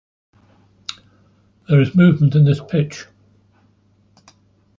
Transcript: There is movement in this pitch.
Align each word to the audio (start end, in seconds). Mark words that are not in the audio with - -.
There 1.69 1.79
is 1.79 1.93
movement 1.93 2.33
in 2.33 2.43
this 2.43 2.59
pitch. 2.59 3.05